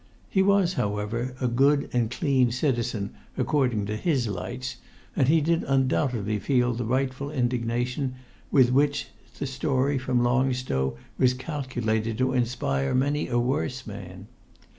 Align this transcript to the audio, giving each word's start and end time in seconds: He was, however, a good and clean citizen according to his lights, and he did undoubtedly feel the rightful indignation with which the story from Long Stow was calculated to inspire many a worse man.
He 0.31 0.41
was, 0.41 0.73
however, 0.73 1.35
a 1.39 1.47
good 1.47 1.87
and 1.93 2.09
clean 2.09 2.51
citizen 2.51 3.11
according 3.37 3.85
to 3.85 3.95
his 3.95 4.27
lights, 4.27 4.77
and 5.15 5.27
he 5.27 5.41
did 5.41 5.63
undoubtedly 5.65 6.39
feel 6.39 6.73
the 6.73 6.85
rightful 6.85 7.29
indignation 7.29 8.15
with 8.49 8.71
which 8.71 9.09
the 9.37 9.45
story 9.45 9.99
from 9.99 10.23
Long 10.23 10.53
Stow 10.55 10.97
was 11.19 11.35
calculated 11.35 12.17
to 12.17 12.33
inspire 12.33 12.95
many 12.95 13.27
a 13.27 13.37
worse 13.37 13.85
man. 13.85 14.25